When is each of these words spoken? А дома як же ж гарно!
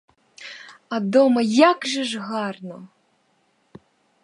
А 0.93 0.99
дома 1.13 1.41
як 1.71 1.79
же 1.93 2.03
ж 2.13 2.21
гарно! 2.31 2.77